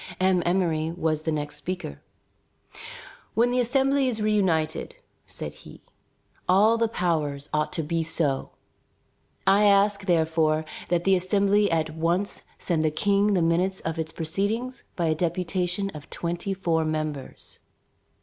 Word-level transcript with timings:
M. 0.19 0.41
Emmery 0.47 0.89
was 0.89 1.21
the 1.21 1.31
next 1.31 1.57
speaker. 1.57 2.01
"When 3.35 3.51
the 3.51 3.59
Assembly 3.59 4.07
is 4.07 4.19
reunited," 4.19 4.95
said 5.27 5.53
he, 5.53 5.83
"all 6.49 6.75
the 6.79 6.87
powers 6.87 7.47
ought 7.53 7.71
to 7.73 7.83
be 7.83 8.01
so. 8.01 8.49
I 9.45 9.65
ask, 9.65 10.07
therefore, 10.07 10.65
that 10.89 11.03
the 11.03 11.13
Assembly 11.15 11.69
at 11.69 11.91
once 11.95 12.41
send 12.57 12.81
the 12.81 12.89
King 12.89 13.35
the 13.35 13.43
minutes 13.43 13.79
of 13.81 13.99
its 13.99 14.11
proceedings 14.11 14.83
by 14.95 15.05
a 15.05 15.13
deputation 15.13 15.91
of 15.91 16.09
twenty 16.09 16.55
four 16.55 16.83
members." 16.83 17.59